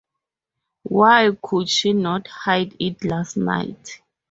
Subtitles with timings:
[0.89, 4.01] Why could she not hide it last night?